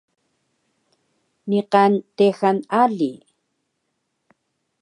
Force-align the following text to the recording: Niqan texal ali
Niqan 1.49 1.93
texal 2.17 2.57
ali 2.81 3.11